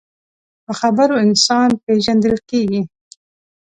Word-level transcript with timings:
په 0.65 0.71
خبرو 0.79 1.15
انسان 1.25 1.69
پیژندل 1.85 2.35
کېږي 2.49 2.81